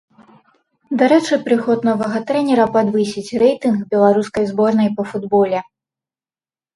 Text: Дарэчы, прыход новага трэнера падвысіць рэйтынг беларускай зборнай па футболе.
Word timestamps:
Дарэчы, 0.99 1.33
прыход 1.49 1.83
новага 1.89 2.21
трэнера 2.31 2.65
падвысіць 2.77 3.35
рэйтынг 3.43 3.79
беларускай 3.91 4.49
зборнай 4.53 4.89
па 4.97 5.03
футболе. 5.11 5.59